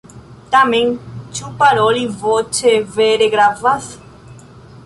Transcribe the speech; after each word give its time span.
Tamen, 0.53 0.89
ĉu 1.39 1.51
paroli 1.59 2.07
voĉe 2.23 2.75
vere 2.97 3.31
gravas? 3.37 3.93